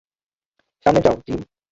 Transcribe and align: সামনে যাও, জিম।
সামনে 0.85 1.01
যাও, 1.01 1.15
জিম। 1.25 1.39